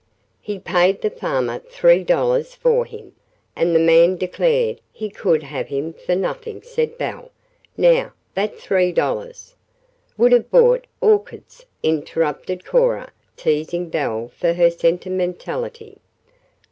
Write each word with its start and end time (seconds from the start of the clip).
"He 0.41 0.57
paid 0.57 1.03
the 1.03 1.11
farmer 1.11 1.59
three 1.59 2.03
dollars 2.03 2.55
for 2.55 2.85
him, 2.85 3.13
and 3.55 3.75
the 3.75 3.79
man 3.79 4.15
declared 4.15 4.81
he 4.91 5.11
could 5.11 5.43
have 5.43 5.67
him 5.67 5.93
for 5.93 6.15
nothing," 6.15 6.63
said 6.63 6.97
Belle. 6.97 7.29
"Now, 7.77 8.13
that 8.33 8.57
three 8.57 8.91
dollars" 8.91 9.53
"Would 10.17 10.31
have 10.31 10.49
bought 10.49 10.87
orchids," 11.01 11.67
interrupted 11.83 12.65
Cora, 12.65 13.11
teasing 13.37 13.89
Belle 13.89 14.29
for 14.35 14.53
her 14.53 14.71
sentimentality. 14.71 15.99